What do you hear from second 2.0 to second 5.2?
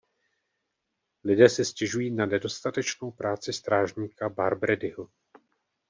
na nedostatečnou práci strážníka Barbradyho.